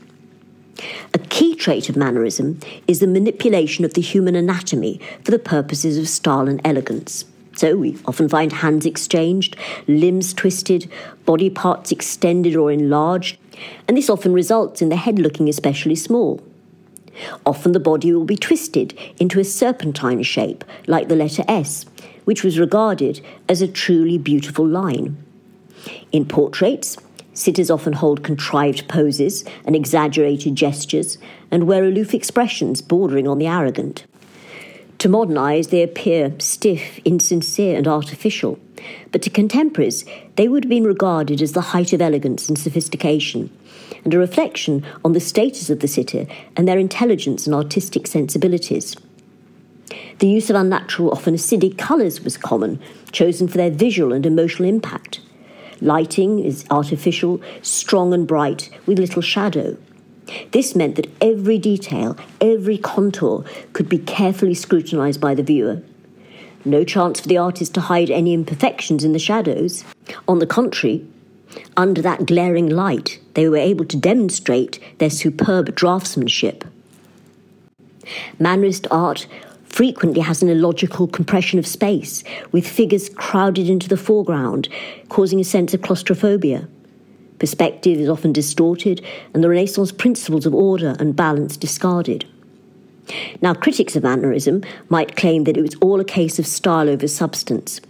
A 1.13 1.19
key 1.19 1.55
trait 1.57 1.89
of 1.89 1.97
mannerism 1.97 2.61
is 2.87 3.01
the 3.01 3.07
manipulation 3.07 3.85
of 3.85 3.95
the 3.95 4.01
human 4.01 4.37
anatomy 4.37 5.01
for 5.25 5.31
the 5.31 5.39
purposes 5.39 5.99
of 5.99 6.09
style 6.09 6.49
and 6.49 6.61
elegance. 6.65 7.25
So 7.57 7.77
we 7.77 7.99
often 8.07 8.29
find 8.29 8.53
hands 8.53 8.87
exchanged, 8.87 9.57
limbs 9.87 10.33
twisted, 10.33 10.91
body 11.27 11.51
parts 11.51 11.93
extended 11.93 12.57
or 12.57 12.71
enlarged, 12.71 13.37
and 13.87 13.97
this 13.97 14.11
often 14.11 14.33
results 14.33 14.83
in 14.83 14.89
the 14.89 14.97
head 14.97 15.19
looking 15.19 15.49
especially 15.49 15.97
small. 15.97 16.43
Often 17.45 17.73
the 17.73 17.81
body 17.81 18.13
will 18.13 18.25
be 18.25 18.37
twisted 18.37 18.97
into 19.19 19.41
a 19.41 19.45
serpentine 19.45 20.23
shape, 20.23 20.65
like 20.87 21.09
the 21.09 21.17
letter 21.17 21.45
S, 21.49 21.87
which 22.25 22.45
was 22.45 22.59
regarded 22.59 23.21
as 23.49 23.61
a 23.61 23.69
truly 23.69 24.19
beautiful 24.19 24.67
line. 24.67 25.17
In 26.13 26.25
portraits, 26.25 26.97
Sitters 27.33 27.71
often 27.71 27.95
hold 27.95 28.23
contrived 28.23 28.87
poses 28.89 29.45
and 29.65 29.77
exaggerated 29.77 30.57
gestures 30.57 31.17
and 31.51 31.67
wear 31.67 31.85
aloof 31.85 32.13
expressions 32.13 32.83
bordering 32.83 33.27
on 33.27 33.39
the 33.39 33.47
arrogant. 33.47 34.05
To 35.01 35.09
modern 35.09 35.39
eyes, 35.39 35.69
they 35.69 35.83
appear 35.83 36.35
stiff, 36.41 36.99
insincere, 37.07 37.79
and 37.79 37.89
artificial, 37.89 38.59
but 39.13 39.23
to 39.23 39.31
contemporaries, 39.31 40.05
they 40.37 40.47
would 40.47 40.65
have 40.65 40.69
been 40.69 40.85
regarded 40.85 41.41
as 41.41 41.53
the 41.53 41.73
height 41.73 41.95
of 41.95 42.03
elegance 42.03 42.51
and 42.51 42.59
sophistication, 42.59 43.49
and 44.05 44.13
a 44.13 44.19
reflection 44.19 44.85
on 45.03 45.15
the 45.15 45.19
status 45.21 45.71
of 45.71 45.81
the 45.81 45.89
sitter 45.89 46.27
and 46.55 46.69
their 46.69 46.79
intelligence 46.79 47.47
and 47.47 47.55
artistic 47.55 48.07
sensibilities. 48.07 48.95
The 50.19 50.29
use 50.29 50.51
of 50.51 50.57
unnatural, 50.57 51.13
often 51.13 51.33
acidic 51.33 51.79
colours 51.79 52.21
was 52.21 52.37
common, 52.37 52.79
chosen 53.11 53.49
for 53.49 53.57
their 53.57 53.71
visual 53.71 54.13
and 54.13 54.27
emotional 54.27 54.69
impact. 54.69 55.21
Lighting 55.81 56.41
is 56.41 56.67
artificial, 56.71 57.41
strong 57.63 58.13
and 58.13 58.29
bright, 58.29 58.69
with 58.85 58.99
little 58.99 59.23
shadow. 59.23 59.79
This 60.53 60.75
meant 60.75 60.97
that 60.97 61.11
every 61.21 61.59
detail, 61.59 62.17
every 62.41 62.79
contour 62.79 63.45
could 63.73 63.89
be 63.89 63.99
carefully 63.99 64.55
scrutinized 64.55 65.21
by 65.21 65.35
the 65.35 65.43
viewer. 65.43 65.83
No 66.65 66.85
chance 66.85 67.21
for 67.21 67.29
the 67.29 67.39
artist 67.39 67.75
to 67.75 67.81
hide 67.81 68.11
any 68.11 68.35
imperfections 68.35 69.05
in 69.05 69.13
the 69.13 69.19
shadows. 69.19 69.85
On 70.29 70.41
the 70.41 70.47
contrary, 70.47 71.07
under 71.77 72.03
that 72.03 72.27
glaring 72.27 72.69
light, 72.69 73.19
they 73.35 73.49
were 73.49 73.57
able 73.57 73.85
to 73.87 73.97
demonstrate 73.97 74.79
their 74.99 75.11
superb 75.11 75.75
draftsmanship. 75.75 76.65
Mannerist 78.39 78.87
art 78.91 79.27
frequently 79.65 80.21
has 80.21 80.43
an 80.43 80.49
illogical 80.49 81.07
compression 81.07 81.59
of 81.59 81.67
space, 81.67 82.25
with 82.53 82.67
figures 82.67 83.09
crowded 83.09 83.69
into 83.69 83.89
the 83.89 83.97
foreground, 83.97 84.69
causing 85.09 85.41
a 85.41 85.45
sense 85.45 85.73
of 85.73 85.83
claustrophobia. 85.83 86.69
Perspective 87.41 87.99
is 87.99 88.09
often 88.09 88.33
distorted, 88.33 89.03
and 89.35 89.43
the 89.43 89.49
Renaissance 89.49 89.91
principles 89.91 90.47
of 90.47 90.55
order 90.55 90.95
and 91.01 91.17
balance 91.17 91.57
discarded. 91.57 92.27
Now, 93.41 93.55
critics 93.55 93.97
of 93.97 94.05
mannerism 94.05 94.63
might 94.91 95.17
claim 95.17 95.45
that 95.45 95.57
it 95.57 95.63
was 95.63 95.75
all 95.81 96.01
a 96.01 96.05
case 96.05 96.39
of 96.39 96.47
style 96.47 96.89
over 96.89 97.09
substance. 97.09 97.81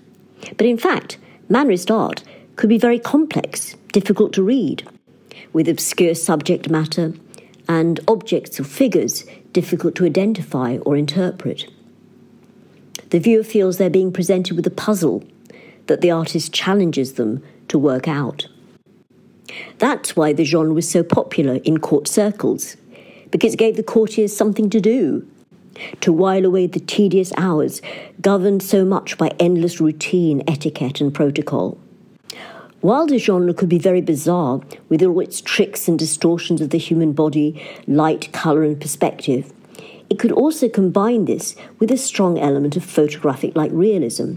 But 0.56 0.66
in 0.66 0.78
fact, 0.78 1.18
Mannerist 1.50 1.90
art 1.90 2.22
could 2.54 2.68
be 2.68 2.78
very 2.78 3.00
complex, 3.00 3.74
difficult 3.92 4.32
to 4.34 4.42
read, 4.42 4.88
with 5.52 5.68
obscure 5.68 6.14
subject 6.14 6.70
matter 6.70 7.12
and 7.68 7.98
objects 8.06 8.60
or 8.60 8.64
figures 8.64 9.24
difficult 9.52 9.96
to 9.96 10.06
identify 10.06 10.78
or 10.78 10.96
interpret. 10.96 11.68
The 13.10 13.18
viewer 13.18 13.42
feels 13.42 13.78
they're 13.78 13.90
being 13.90 14.12
presented 14.12 14.54
with 14.54 14.66
a 14.66 14.70
puzzle 14.70 15.24
that 15.88 16.02
the 16.02 16.12
artist 16.12 16.52
challenges 16.52 17.14
them 17.14 17.42
to 17.66 17.78
work 17.78 18.06
out. 18.06 18.46
That's 19.78 20.16
why 20.16 20.32
the 20.32 20.44
genre 20.44 20.72
was 20.72 20.88
so 20.88 21.02
popular 21.02 21.56
in 21.64 21.78
court 21.78 22.08
circles, 22.08 22.76
because 23.30 23.54
it 23.54 23.58
gave 23.58 23.76
the 23.76 23.82
courtiers 23.82 24.36
something 24.36 24.70
to 24.70 24.80
do, 24.80 25.26
to 26.00 26.12
while 26.12 26.44
away 26.44 26.66
the 26.66 26.80
tedious 26.80 27.32
hours 27.36 27.80
governed 28.20 28.62
so 28.62 28.84
much 28.84 29.16
by 29.16 29.28
endless 29.38 29.80
routine, 29.80 30.42
etiquette, 30.46 31.00
and 31.00 31.14
protocol. 31.14 31.78
While 32.80 33.06
the 33.06 33.18
genre 33.18 33.52
could 33.52 33.68
be 33.68 33.78
very 33.78 34.00
bizarre, 34.00 34.60
with 34.88 35.02
all 35.02 35.20
its 35.20 35.40
tricks 35.40 35.86
and 35.86 35.98
distortions 35.98 36.60
of 36.60 36.70
the 36.70 36.78
human 36.78 37.12
body, 37.12 37.62
light, 37.86 38.32
colour, 38.32 38.64
and 38.64 38.80
perspective, 38.80 39.52
it 40.08 40.18
could 40.18 40.32
also 40.32 40.68
combine 40.68 41.26
this 41.26 41.54
with 41.78 41.90
a 41.90 41.96
strong 41.96 42.38
element 42.38 42.76
of 42.76 42.84
photographic 42.84 43.54
like 43.54 43.70
realism. 43.72 44.36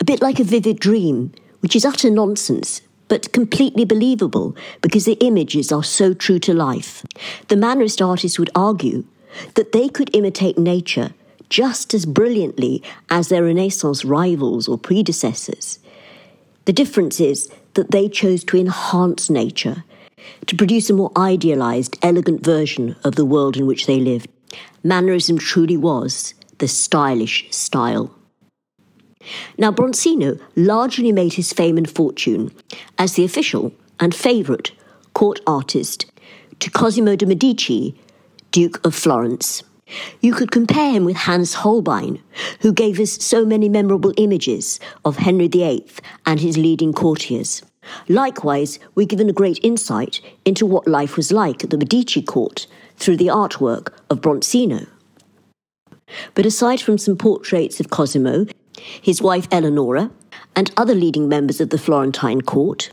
A 0.00 0.04
bit 0.04 0.20
like 0.20 0.40
a 0.40 0.44
vivid 0.44 0.80
dream, 0.80 1.32
which 1.60 1.76
is 1.76 1.84
utter 1.84 2.10
nonsense, 2.10 2.82
but 3.08 3.32
completely 3.32 3.84
believable 3.84 4.56
because 4.80 5.04
the 5.04 5.18
images 5.20 5.70
are 5.70 5.84
so 5.84 6.14
true 6.14 6.38
to 6.40 6.54
life. 6.54 7.04
The 7.48 7.56
Mannerist 7.56 8.06
artists 8.06 8.38
would 8.38 8.50
argue 8.54 9.04
that 9.54 9.72
they 9.72 9.88
could 9.88 10.14
imitate 10.14 10.58
nature 10.58 11.12
just 11.48 11.94
as 11.94 12.06
brilliantly 12.06 12.82
as 13.10 13.28
their 13.28 13.44
Renaissance 13.44 14.04
rivals 14.04 14.66
or 14.68 14.78
predecessors. 14.78 15.78
The 16.64 16.72
difference 16.72 17.20
is 17.20 17.50
that 17.74 17.90
they 17.90 18.08
chose 18.08 18.44
to 18.44 18.56
enhance 18.56 19.28
nature, 19.28 19.84
to 20.46 20.56
produce 20.56 20.88
a 20.88 20.94
more 20.94 21.12
idealized, 21.16 21.98
elegant 22.02 22.44
version 22.44 22.96
of 23.04 23.16
the 23.16 23.24
world 23.24 23.56
in 23.56 23.66
which 23.66 23.86
they 23.86 24.00
lived. 24.00 24.28
Mannerism 24.82 25.38
truly 25.38 25.76
was 25.76 26.34
the 26.58 26.68
stylish 26.68 27.46
style. 27.50 28.14
Now, 29.58 29.70
Bronzino 29.70 30.40
largely 30.56 31.12
made 31.12 31.34
his 31.34 31.52
fame 31.52 31.76
and 31.78 31.90
fortune 31.90 32.50
as 32.98 33.14
the 33.14 33.24
official 33.24 33.72
and 34.00 34.14
favourite 34.14 34.72
court 35.14 35.40
artist 35.46 36.06
to 36.60 36.70
Cosimo 36.70 37.16
de' 37.16 37.26
Medici, 37.26 37.94
Duke 38.50 38.84
of 38.84 38.94
Florence. 38.94 39.62
You 40.20 40.32
could 40.32 40.50
compare 40.50 40.92
him 40.92 41.04
with 41.04 41.16
Hans 41.16 41.54
Holbein, 41.54 42.22
who 42.60 42.72
gave 42.72 42.98
us 42.98 43.22
so 43.22 43.44
many 43.44 43.68
memorable 43.68 44.12
images 44.16 44.80
of 45.04 45.18
Henry 45.18 45.48
VIII 45.48 45.86
and 46.26 46.40
his 46.40 46.56
leading 46.56 46.92
courtiers. 46.92 47.62
Likewise, 48.08 48.78
we're 48.94 49.06
given 49.06 49.28
a 49.28 49.34
great 49.34 49.60
insight 49.62 50.20
into 50.44 50.64
what 50.64 50.88
life 50.88 51.16
was 51.16 51.30
like 51.30 51.62
at 51.62 51.70
the 51.70 51.76
Medici 51.76 52.22
court 52.22 52.66
through 52.96 53.18
the 53.18 53.26
artwork 53.26 53.92
of 54.08 54.20
Bronzino. 54.20 54.86
But 56.34 56.46
aside 56.46 56.80
from 56.80 56.98
some 56.98 57.16
portraits 57.16 57.80
of 57.80 57.90
Cosimo, 57.90 58.46
his 59.00 59.22
wife 59.22 59.48
Eleonora, 59.50 60.10
and 60.56 60.70
other 60.76 60.94
leading 60.94 61.28
members 61.28 61.60
of 61.60 61.70
the 61.70 61.78
Florentine 61.78 62.40
court, 62.40 62.90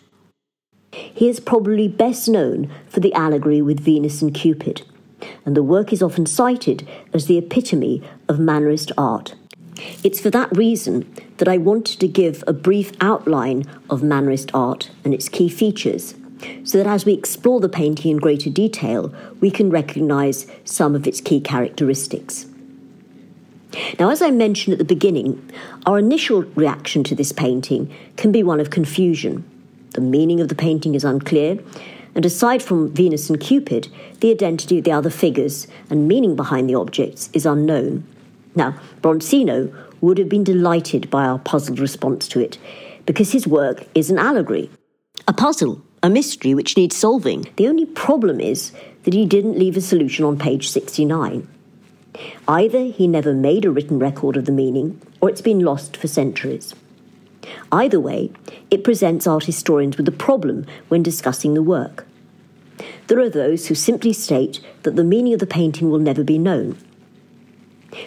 he 0.92 1.30
is 1.30 1.40
probably 1.40 1.88
best 1.88 2.28
known 2.28 2.70
for 2.88 3.00
the 3.00 3.14
allegory 3.14 3.62
with 3.62 3.80
Venus 3.80 4.22
and 4.22 4.34
Cupid, 4.34 4.82
and 5.46 5.56
the 5.56 5.64
work 5.64 5.94
is 5.94 6.04
often 6.04 6.26
cited 6.26 6.88
as 7.14 7.28
the 7.28 7.38
epitome 7.38 8.02
of 8.28 8.38
Mannerist 8.38 8.92
art. 8.98 9.36
It's 10.04 10.20
for 10.20 10.30
that 10.32 10.56
reason 10.56 11.12
that 11.38 11.48
I 11.48 11.58
wanted 11.58 12.00
to 12.02 12.08
give 12.08 12.44
a 12.46 12.54
brief 12.54 12.92
outline 13.00 13.64
of 13.90 14.02
Mannerist 14.02 14.52
art 14.54 14.92
and 15.06 15.14
its 15.14 15.30
key 15.30 15.50
features, 15.50 16.16
so 16.64 16.78
that 16.78 16.88
as 16.88 17.06
we 17.06 17.14
explore 17.14 17.60
the 17.60 17.70
painting 17.70 18.12
in 18.12 18.18
greater 18.18 18.50
detail, 18.50 19.14
we 19.40 19.50
can 19.50 19.70
recognise 19.70 20.46
some 20.66 20.96
of 20.96 21.08
its 21.08 21.22
key 21.22 21.40
characteristics. 21.40 22.48
Now, 24.00 24.10
as 24.10 24.22
I 24.22 24.32
mentioned 24.32 24.74
at 24.74 24.80
the 24.80 24.86
beginning, 24.86 25.50
our 25.86 26.00
initial 26.00 26.44
reaction 26.56 27.04
to 27.06 27.16
this 27.16 27.32
painting 27.32 27.94
can 28.18 28.32
be 28.32 28.44
one 28.44 28.60
of 28.60 28.70
confusion. 28.70 29.46
The 29.92 30.02
meaning 30.02 30.40
of 30.40 30.50
the 30.50 30.56
painting 30.56 30.96
is 30.96 31.04
unclear, 31.04 31.60
and 32.14 32.26
aside 32.26 32.62
from 32.62 32.94
Venus 32.94 33.30
and 33.30 33.40
Cupid, 33.40 33.88
the 34.20 34.32
identity 34.32 34.78
of 34.78 34.84
the 34.84 34.92
other 34.92 35.10
figures 35.10 35.68
and 35.90 36.08
meaning 36.08 36.36
behind 36.36 36.70
the 36.70 36.76
objects 36.76 37.30
is 37.34 37.46
unknown. 37.46 38.06
Now, 38.56 38.78
Bronzino 39.02 39.74
would 40.02 40.18
have 40.18 40.30
been 40.30 40.44
delighted 40.44 41.10
by 41.10 41.26
our 41.26 41.40
puzzled 41.40 41.80
response 41.80 42.28
to 42.30 42.40
it, 42.42 42.58
because 43.06 43.32
his 43.32 43.48
work 43.48 43.86
is 43.96 44.10
an 44.10 44.18
allegory, 44.18 44.70
a 45.28 45.34
puzzle, 45.34 45.82
a 46.04 46.10
mystery 46.10 46.54
which 46.54 46.76
needs 46.76 46.96
solving. 46.96 47.48
The 47.56 47.68
only 47.68 47.86
problem 47.86 48.40
is 48.42 48.72
that 49.04 49.14
he 49.14 49.26
didn't 49.26 49.58
leave 49.58 49.78
a 49.78 49.82
solution 49.82 50.26
on 50.26 50.38
page 50.38 50.70
69. 50.70 51.48
Either 52.48 52.86
he 52.86 53.08
never 53.08 53.34
made 53.34 53.66
a 53.66 53.72
written 53.72 54.00
record 54.00 54.36
of 54.38 54.46
the 54.46 54.52
meaning, 54.52 55.02
or 55.22 55.30
it's 55.30 55.42
been 55.42 55.60
lost 55.60 55.96
for 55.96 56.08
centuries. 56.08 56.74
Either 57.72 58.00
way, 58.00 58.32
it 58.70 58.84
presents 58.84 59.26
art 59.26 59.46
historians 59.46 59.98
with 59.98 60.08
a 60.08 60.12
problem 60.12 60.66
when 60.90 61.04
discussing 61.04 61.54
the 61.54 61.64
work. 61.64 62.06
There 63.08 63.20
are 63.20 63.30
those 63.30 63.68
who 63.68 63.76
simply 63.76 64.14
state 64.14 64.62
that 64.84 64.96
the 64.96 65.04
meaning 65.04 65.34
of 65.34 65.40
the 65.40 65.48
painting 65.48 65.90
will 65.90 66.00
never 66.00 66.24
be 66.24 66.38
known. 66.38 66.78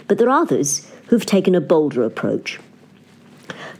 But 0.08 0.18
there 0.18 0.28
are 0.28 0.42
others 0.42 0.90
who've 1.08 1.26
taken 1.26 1.54
a 1.54 1.60
bolder 1.60 2.02
approach. 2.02 2.58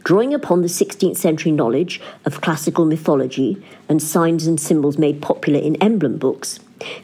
Drawing 0.03 0.33
upon 0.33 0.61
the 0.61 0.67
16th 0.67 1.17
century 1.17 1.51
knowledge 1.51 1.99
of 2.25 2.41
classical 2.41 2.85
mythology 2.85 3.63
and 3.89 4.01
signs 4.01 4.45
and 4.45 4.59
symbols 4.59 4.99
made 4.99 5.21
popular 5.21 5.59
in 5.59 5.75
emblem 5.77 6.17
books, 6.17 6.59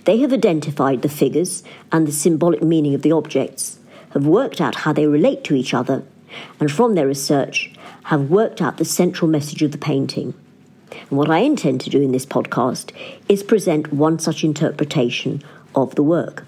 they 0.06 0.18
have 0.18 0.34
identified 0.34 1.02
the 1.02 1.10
figures 1.10 1.64
and 1.92 2.08
the 2.08 2.12
symbolic 2.12 2.62
meaning 2.62 2.94
of 2.94 3.02
the 3.02 3.12
objects, 3.12 3.80
have 4.12 4.26
worked 4.26 4.60
out 4.60 4.76
how 4.76 4.94
they 4.94 5.08
relate 5.08 5.44
to 5.46 5.56
each 5.56 5.74
other, 5.74 6.04
and 6.60 6.72
from 6.72 6.96
their 6.96 7.08
research 7.08 7.74
have 8.06 8.30
worked 8.30 8.62
out 8.62 8.78
the 8.78 8.86
central 8.86 9.30
message 9.30 9.62
of 9.62 9.72
the 9.72 9.78
painting. 9.78 10.34
And 10.92 11.18
what 11.18 11.30
I 11.30 11.40
intend 11.40 11.82
to 11.82 11.90
do 11.90 12.02
in 12.02 12.12
this 12.12 12.26
podcast 12.26 12.92
is 13.30 13.44
present 13.44 13.94
one 13.94 14.20
such 14.20 14.44
interpretation 14.44 15.42
of 15.76 15.96
the 15.96 16.04
work. 16.04 16.46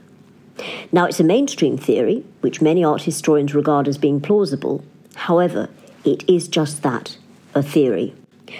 Now, 0.91 1.05
it's 1.05 1.19
a 1.19 1.23
mainstream 1.23 1.77
theory, 1.77 2.23
which 2.41 2.61
many 2.61 2.83
art 2.83 3.03
historians 3.03 3.55
regard 3.55 3.87
as 3.87 3.97
being 3.97 4.21
plausible. 4.21 4.83
However, 5.15 5.69
it 6.03 6.27
is 6.29 6.47
just 6.47 6.83
that 6.83 7.17
a 7.55 7.63
theory, 7.63 8.13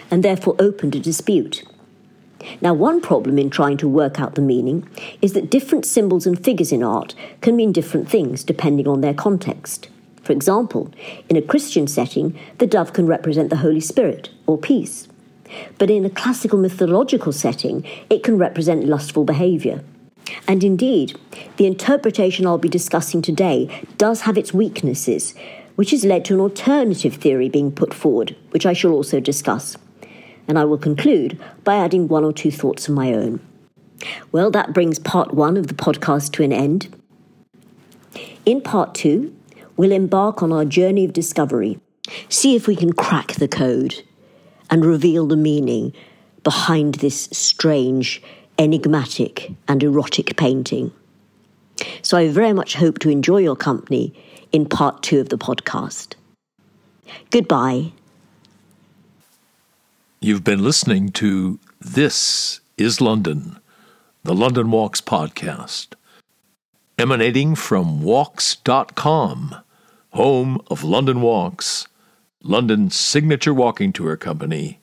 and 0.10 0.24
therefore 0.24 0.55
open 0.60 0.91
to 0.91 1.00
dispute. 1.00 1.63
Now, 2.62 2.73
one 2.73 3.01
problem 3.01 3.38
in 3.38 3.50
trying 3.50 3.77
to 3.77 3.88
work 3.88 4.19
out 4.19 4.35
the 4.35 4.41
meaning 4.41 4.88
is 5.21 5.33
that 5.33 5.50
different 5.50 5.85
symbols 5.85 6.25
and 6.25 6.43
figures 6.43 6.71
in 6.71 6.83
art 6.83 7.15
can 7.41 7.55
mean 7.55 7.71
different 7.71 8.09
things 8.09 8.43
depending 8.43 8.88
on 8.88 9.01
their 9.01 9.13
context. 9.13 9.89
For 10.23 10.31
example, 10.31 10.91
in 11.29 11.35
a 11.35 11.41
Christian 11.41 11.88
setting, 11.88 12.38
the 12.57 12.67
dove 12.67 12.93
can 12.93 13.07
represent 13.07 13.50
the 13.50 13.57
Holy 13.57 13.81
Spirit 13.81 14.29
or 14.47 14.57
peace. 14.57 15.07
But 15.77 15.89
in 15.89 16.05
a 16.05 16.09
classical 16.09 16.57
mythological 16.57 17.31
setting, 17.31 17.85
it 18.09 18.23
can 18.23 18.38
represent 18.38 18.85
lustful 18.85 19.25
behaviour. 19.25 19.83
And 20.47 20.63
indeed, 20.63 21.19
the 21.57 21.67
interpretation 21.67 22.47
I'll 22.47 22.57
be 22.57 22.69
discussing 22.69 23.21
today 23.21 23.69
does 23.97 24.21
have 24.21 24.38
its 24.38 24.53
weaknesses, 24.53 25.35
which 25.75 25.91
has 25.91 26.05
led 26.05 26.23
to 26.25 26.33
an 26.33 26.39
alternative 26.39 27.15
theory 27.15 27.50
being 27.50 27.71
put 27.71 27.93
forward, 27.93 28.35
which 28.51 28.65
I 28.65 28.73
shall 28.73 28.91
also 28.91 29.19
discuss. 29.19 29.77
And 30.47 30.59
I 30.59 30.65
will 30.65 30.77
conclude 30.77 31.39
by 31.63 31.75
adding 31.75 32.07
one 32.07 32.23
or 32.23 32.33
two 32.33 32.51
thoughts 32.51 32.88
of 32.88 32.95
my 32.95 33.13
own. 33.13 33.39
Well, 34.31 34.51
that 34.51 34.73
brings 34.73 35.00
part 35.00 35.33
one 35.33 35.55
of 35.55 35.67
the 35.67 35.73
podcast 35.73 36.33
to 36.33 36.43
an 36.43 36.51
end. 36.51 36.93
In 38.45 38.59
part 38.62 38.93
two, 38.93 39.35
we'll 39.77 39.93
embark 39.93 40.43
on 40.43 40.51
our 40.51 40.65
journey 40.65 41.05
of 41.05 41.13
discovery, 41.13 41.79
see 42.27 42.55
if 42.55 42.67
we 42.67 42.75
can 42.75 42.93
crack 42.93 43.33
the 43.33 43.47
code, 43.47 44.03
and 44.69 44.83
reveal 44.83 45.25
the 45.27 45.38
meaning 45.38 45.93
behind 46.43 46.95
this 46.95 47.29
strange 47.31 48.21
enigmatic, 48.59 49.51
and 49.67 49.83
erotic 49.83 50.38
painting. 50.38 50.91
So 52.01 52.17
I 52.17 52.29
very 52.29 52.53
much 52.53 52.75
hope 52.75 53.00
to 53.00 53.09
enjoy 53.09 53.38
your 53.38 53.55
company 53.55 54.13
in 54.51 54.65
part 54.65 55.01
two 55.03 55.19
of 55.19 55.29
the 55.29 55.38
podcast. 55.38 56.15
Goodbye. 57.31 57.91
You've 60.24 60.46
been 60.46 60.63
listening 60.63 61.10
to 61.20 61.60
This 61.82 62.62
is 62.77 63.01
London, 63.01 63.60
the 64.24 64.34
London 64.34 64.72
Walks 64.72 65.01
podcast, 65.01 65.96
emanating 66.98 67.56
from 67.56 68.01
walks.com, 68.01 69.53
home 70.13 70.62
of 70.68 70.82
London 70.82 71.20
Walks, 71.20 71.89
London's 72.41 72.95
signature 72.95 73.54
walking 73.54 73.91
tour 73.91 74.15
company, 74.15 74.80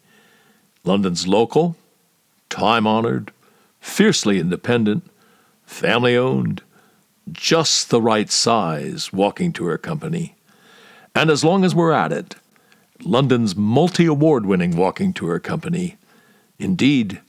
London's 0.85 1.27
local, 1.27 1.75
time 2.51 2.87
honored, 2.87 3.33
fiercely 3.81 4.39
independent, 4.39 5.11
family 5.65 6.19
owned, 6.19 6.61
just 7.33 7.89
the 7.89 8.03
right 8.03 8.31
size 8.31 9.11
walking 9.11 9.55
tour 9.55 9.79
company. 9.79 10.37
And 11.15 11.31
as 11.31 11.43
long 11.43 11.65
as 11.65 11.75
we're 11.75 11.93
at 11.93 12.13
it, 12.13 12.35
London's 13.03 13.57
multi 13.57 14.07
award 14.07 14.47
winning 14.47 14.77
walking 14.77 15.13
tour 15.13 15.39
company. 15.39 15.97
Indeed, 16.59 17.21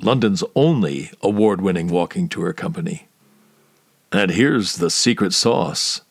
London's 0.00 0.44
only 0.54 1.10
award 1.22 1.60
winning 1.60 1.88
walking 1.88 2.28
tour 2.28 2.52
company. 2.52 3.08
And 4.12 4.30
here's 4.30 4.76
the 4.76 4.90
secret 4.90 5.32
sauce 5.32 6.02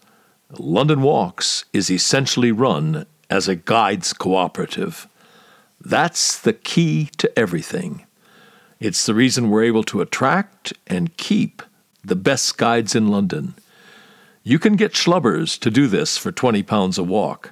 London 0.57 1.01
Walks 1.01 1.65
is 1.73 1.89
essentially 1.89 2.51
run 2.51 3.05
as 3.29 3.47
a 3.47 3.55
guides 3.55 4.13
cooperative. 4.13 5.07
That's 5.79 6.39
the 6.39 6.53
key 6.53 7.09
to 7.17 7.39
everything. 7.39 8.05
It's 8.79 9.05
the 9.05 9.13
reason 9.13 9.49
we're 9.49 9.63
able 9.63 9.83
to 9.85 10.01
attract 10.01 10.73
and 10.87 11.15
keep 11.17 11.61
the 12.03 12.15
best 12.15 12.57
guides 12.57 12.95
in 12.95 13.07
London. 13.07 13.55
You 14.43 14.59
can 14.59 14.75
get 14.75 14.93
schlubbers 14.93 15.59
to 15.59 15.71
do 15.71 15.87
this 15.87 16.17
for 16.17 16.31
20 16.31 16.61
pounds 16.63 16.97
a 16.97 17.03
walk, 17.03 17.51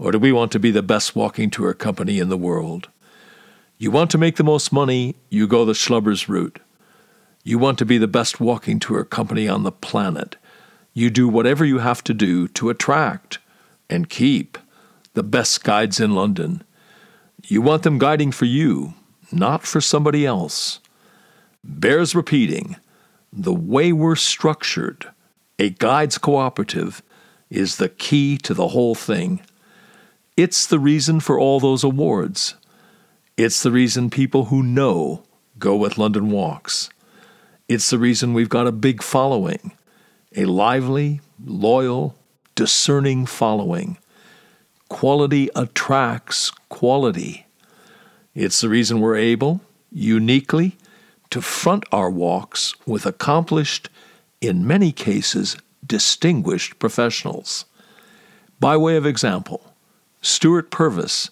or 0.00 0.10
do 0.10 0.18
we 0.18 0.32
want 0.32 0.50
to 0.52 0.58
be 0.58 0.72
the 0.72 0.82
best 0.82 1.14
walking 1.14 1.50
tour 1.50 1.74
company 1.74 2.18
in 2.18 2.28
the 2.28 2.36
world? 2.36 2.88
You 3.78 3.90
want 3.90 4.10
to 4.10 4.18
make 4.18 4.34
the 4.36 4.42
most 4.42 4.72
money, 4.72 5.14
you 5.28 5.46
go 5.46 5.64
the 5.64 5.74
Schlubbers 5.74 6.28
route. 6.28 6.58
You 7.44 7.58
want 7.58 7.78
to 7.78 7.86
be 7.86 7.98
the 7.98 8.08
best 8.08 8.40
walking 8.40 8.80
tour 8.80 9.04
company 9.04 9.46
on 9.46 9.62
the 9.62 9.70
planet. 9.70 10.36
You 10.92 11.10
do 11.10 11.28
whatever 11.28 11.64
you 11.64 11.78
have 11.78 12.02
to 12.04 12.14
do 12.14 12.48
to 12.48 12.70
attract 12.70 13.38
and 13.88 14.10
keep 14.10 14.58
the 15.14 15.22
best 15.22 15.62
guides 15.62 16.00
in 16.00 16.14
London. 16.14 16.64
You 17.46 17.62
want 17.62 17.82
them 17.82 17.98
guiding 17.98 18.32
for 18.32 18.46
you, 18.46 18.94
not 19.30 19.62
for 19.62 19.80
somebody 19.80 20.26
else 20.26 20.80
bears 21.62 22.14
repeating 22.14 22.76
the 23.32 23.54
way 23.54 23.92
we're 23.92 24.16
structured, 24.16 25.10
a 25.58 25.70
guides 25.70 26.18
cooperative, 26.18 27.02
is 27.48 27.76
the 27.76 27.88
key 27.88 28.36
to 28.38 28.54
the 28.54 28.68
whole 28.68 28.94
thing. 28.94 29.40
It's 30.36 30.66
the 30.66 30.78
reason 30.78 31.20
for 31.20 31.38
all 31.38 31.60
those 31.60 31.84
awards. 31.84 32.54
It's 33.36 33.62
the 33.62 33.72
reason 33.72 34.10
people 34.10 34.46
who 34.46 34.62
know 34.62 35.24
go 35.58 35.76
with 35.76 35.98
London 35.98 36.30
Walks. 36.30 36.88
It's 37.68 37.90
the 37.90 37.98
reason 37.98 38.34
we've 38.34 38.48
got 38.48 38.66
a 38.66 38.72
big 38.72 39.02
following, 39.02 39.72
a 40.34 40.44
lively, 40.46 41.20
loyal, 41.44 42.16
discerning 42.54 43.26
following. 43.26 43.98
Quality 44.88 45.50
attracts 45.54 46.50
quality. 46.68 47.46
It's 48.34 48.60
the 48.60 48.68
reason 48.68 49.00
we're 49.00 49.16
able, 49.16 49.60
uniquely, 49.90 50.76
to 51.30 51.40
front 51.40 51.84
our 51.92 52.10
walks 52.10 52.74
with 52.86 53.06
accomplished, 53.06 53.88
in 54.40 54.66
many 54.66 54.90
cases, 54.92 55.56
distinguished 55.86 56.78
professionals. 56.78 57.66
By 58.58 58.76
way 58.76 58.96
of 58.96 59.06
example, 59.06 59.69
Stuart 60.22 60.70
Purvis, 60.70 61.30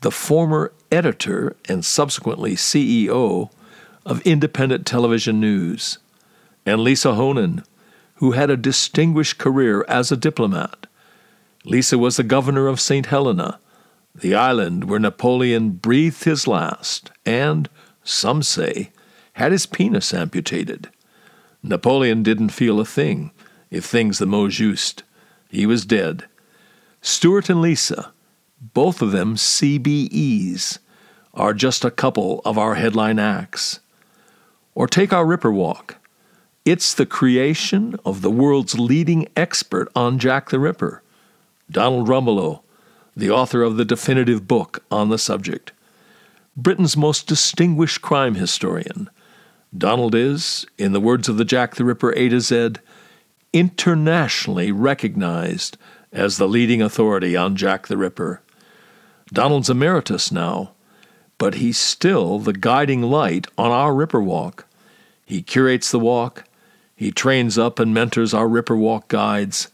the 0.00 0.10
former 0.10 0.72
editor 0.90 1.56
and 1.68 1.84
subsequently 1.84 2.56
CEO 2.56 3.50
of 4.04 4.20
Independent 4.22 4.84
Television 4.84 5.40
News, 5.40 5.98
and 6.64 6.80
Lisa 6.80 7.14
Honan, 7.14 7.62
who 8.16 8.32
had 8.32 8.50
a 8.50 8.56
distinguished 8.56 9.38
career 9.38 9.84
as 9.88 10.10
a 10.10 10.16
diplomat. 10.16 10.86
Lisa 11.64 11.98
was 11.98 12.16
the 12.16 12.24
governor 12.24 12.66
of 12.66 12.80
St. 12.80 13.06
Helena, 13.06 13.60
the 14.14 14.34
island 14.34 14.84
where 14.84 14.98
Napoleon 14.98 15.70
breathed 15.70 16.24
his 16.24 16.46
last, 16.46 17.12
and, 17.24 17.68
some 18.02 18.42
say, 18.42 18.90
had 19.34 19.52
his 19.52 19.66
penis 19.66 20.12
amputated. 20.12 20.88
Napoleon 21.62 22.22
didn't 22.22 22.48
feel 22.48 22.80
a 22.80 22.84
thing, 22.84 23.30
if 23.70 23.84
things 23.84 24.18
the 24.18 24.26
mot 24.26 24.50
juste. 24.50 25.02
He 25.48 25.66
was 25.66 25.84
dead. 25.84 26.24
Stuart 27.00 27.50
and 27.50 27.60
Lisa, 27.60 28.12
both 28.60 29.02
of 29.02 29.12
them 29.12 29.36
CBEs, 29.36 30.78
are 31.34 31.52
just 31.52 31.84
a 31.84 31.90
couple 31.90 32.40
of 32.44 32.56
our 32.56 32.74
headline 32.76 33.18
acts. 33.18 33.80
Or 34.74 34.86
take 34.86 35.12
our 35.12 35.26
Ripper 35.26 35.52
Walk. 35.52 35.96
It's 36.64 36.94
the 36.94 37.06
creation 37.06 37.96
of 38.04 38.22
the 38.22 38.30
world's 38.30 38.78
leading 38.78 39.28
expert 39.36 39.88
on 39.94 40.18
Jack 40.18 40.50
the 40.50 40.58
Ripper, 40.58 41.02
Donald 41.70 42.08
Rumbelow, 42.08 42.62
the 43.14 43.30
author 43.30 43.62
of 43.62 43.76
the 43.76 43.84
definitive 43.84 44.48
book 44.48 44.82
on 44.90 45.08
the 45.08 45.18
subject. 45.18 45.72
Britain's 46.56 46.96
most 46.96 47.26
distinguished 47.26 48.02
crime 48.02 48.34
historian. 48.34 49.10
Donald 49.76 50.14
is, 50.14 50.66
in 50.78 50.92
the 50.92 51.00
words 51.00 51.28
of 51.28 51.36
the 51.36 51.44
Jack 51.44 51.76
the 51.76 51.84
Ripper 51.84 52.12
A 52.16 52.28
to 52.30 52.40
Z, 52.40 52.74
internationally 53.52 54.72
recognized 54.72 55.76
as 56.12 56.38
the 56.38 56.48
leading 56.48 56.80
authority 56.80 57.36
on 57.36 57.56
Jack 57.56 57.88
the 57.88 57.96
Ripper. 57.96 58.42
Donald's 59.32 59.70
emeritus 59.70 60.30
now, 60.30 60.72
but 61.38 61.54
he's 61.54 61.78
still 61.78 62.38
the 62.38 62.52
guiding 62.52 63.02
light 63.02 63.46
on 63.58 63.70
our 63.70 63.94
Ripper 63.94 64.22
Walk. 64.22 64.66
He 65.24 65.42
curates 65.42 65.90
the 65.90 65.98
walk, 65.98 66.44
he 66.94 67.10
trains 67.10 67.58
up 67.58 67.78
and 67.78 67.92
mentors 67.92 68.32
our 68.32 68.48
Ripper 68.48 68.76
Walk 68.76 69.08
guides, 69.08 69.68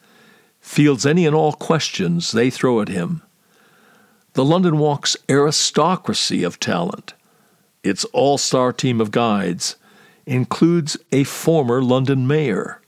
fields 0.60 1.06
any 1.06 1.26
and 1.26 1.36
all 1.36 1.52
questions 1.52 2.32
they 2.32 2.50
throw 2.50 2.80
at 2.80 2.88
him. 2.88 3.22
The 4.32 4.44
London 4.44 4.78
Walk's 4.78 5.16
aristocracy 5.28 6.42
of 6.42 6.58
talent, 6.58 7.12
its 7.84 8.04
all 8.06 8.38
star 8.38 8.72
team 8.72 9.00
of 9.00 9.10
guides, 9.10 9.76
includes 10.24 10.96
a 11.12 11.24
former 11.24 11.82
London 11.82 12.26
mayor. 12.26 12.80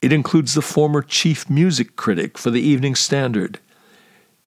It 0.00 0.12
includes 0.12 0.54
the 0.54 0.62
former 0.62 1.02
chief 1.02 1.50
music 1.50 1.96
critic 1.96 2.38
for 2.38 2.50
the 2.50 2.60
Evening 2.60 2.94
Standard. 2.94 3.58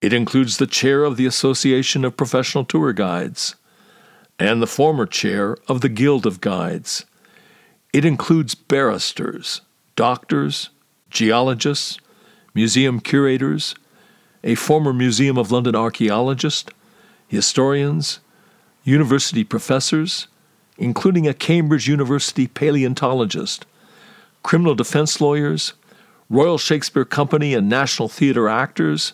It 0.04 0.12
includes 0.12 0.58
the 0.58 0.68
chair 0.68 1.06
of 1.06 1.16
the 1.16 1.26
Association 1.26 2.04
of 2.04 2.18
Professional 2.18 2.66
Tour 2.66 2.92
Guides 2.92 3.56
and 4.38 4.62
the 4.62 4.68
former 4.68 5.06
chair 5.06 5.56
of 5.70 5.80
the 5.80 5.88
Guild 5.88 6.26
of 6.26 6.42
Guides. 6.42 7.06
It 7.94 8.04
includes 8.04 8.54
barristers, 8.54 9.62
doctors, 9.96 10.72
geologists, 11.10 12.00
museum 12.54 13.00
curators, 13.00 13.76
a 14.44 14.56
former 14.56 14.92
Museum 14.92 15.38
of 15.38 15.54
London 15.54 15.74
archaeologist, 15.74 16.72
historians, 17.30 18.20
university 18.84 19.46
professors, 19.46 20.28
including 20.78 21.30
a 21.30 21.34
Cambridge 21.34 21.88
University 21.88 22.48
paleontologist, 22.48 23.66
criminal 24.44 24.76
defense 24.76 25.22
lawyers, 25.22 25.72
Royal 26.30 26.58
Shakespeare 26.58 27.06
Company 27.06 27.54
and 27.54 27.70
National 27.70 28.10
Theatre 28.10 28.50
actors, 28.50 29.13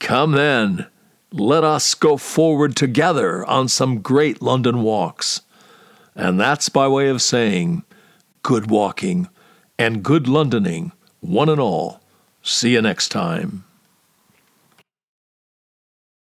come 0.00 0.32
then, 0.32 0.86
let 1.32 1.62
us 1.62 1.94
go 1.94 2.16
forward 2.16 2.74
together 2.74 3.44
on 3.44 3.68
some 3.68 4.00
great 4.00 4.42
London 4.42 4.82
walks. 4.82 5.42
And 6.16 6.40
that's 6.40 6.68
by 6.68 6.88
way 6.88 7.08
of 7.08 7.22
saying, 7.22 7.84
good 8.42 8.68
walking 8.70 9.28
and 9.78 10.02
good 10.02 10.24
Londoning, 10.24 10.92
one 11.20 11.48
and 11.48 11.60
all. 11.60 12.00
See 12.42 12.72
you 12.72 12.82
next 12.82 13.10
time. 13.10 13.64